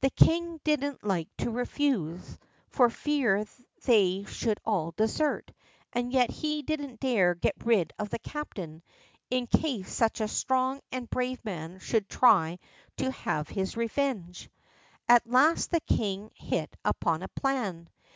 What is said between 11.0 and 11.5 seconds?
brave